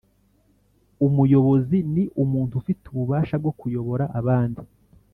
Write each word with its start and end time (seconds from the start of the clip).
Umuyobozi 1.05 1.77
Ni 1.93 2.03
umuntu 2.23 2.53
ufite 2.61 2.83
ububasha 2.87 3.35
bwo 3.41 3.51
kuyobora 3.59 4.05
abandi 4.19 4.63